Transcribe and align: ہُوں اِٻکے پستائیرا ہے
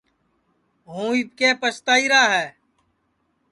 ہُوں 0.89 1.11
اِٻکے 1.19 1.49
پستائیرا 1.61 2.23
ہے 2.33 2.45